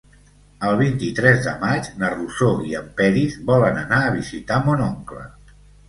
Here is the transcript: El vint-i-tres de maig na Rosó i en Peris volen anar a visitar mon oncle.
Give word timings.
El 0.69 0.79
vint-i-tres 0.79 1.43
de 1.49 1.53
maig 1.65 1.91
na 2.01 2.11
Rosó 2.15 2.51
i 2.73 2.75
en 2.83 2.91
Peris 3.03 3.39
volen 3.53 3.81
anar 3.87 4.05
a 4.09 4.13
visitar 4.21 4.63
mon 4.69 4.87
oncle. 4.93 5.33